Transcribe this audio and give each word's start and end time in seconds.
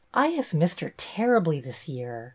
"I 0.25 0.29
have 0.29 0.51
missed 0.51 0.79
her 0.79 0.95
terribly 0.97 1.59
this 1.59 1.87
year. 1.87 2.29